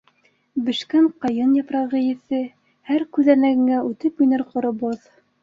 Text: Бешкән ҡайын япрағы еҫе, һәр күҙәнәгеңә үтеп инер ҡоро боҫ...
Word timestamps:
Бешкән 0.69 1.03
ҡайын 1.25 1.51
япрағы 1.57 2.01
еҫе, 2.05 2.39
һәр 2.93 3.07
күҙәнәгеңә 3.19 3.85
үтеп 3.93 4.27
инер 4.29 4.47
ҡоро 4.57 4.75
боҫ... 4.83 5.07